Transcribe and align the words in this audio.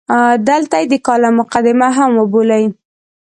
دلته 0.49 0.75
یې 0.81 0.85
د 0.91 0.95
کالم 1.07 1.33
مقدمه 1.41 1.87
هم 1.97 2.11
وبولئ. 2.19 2.63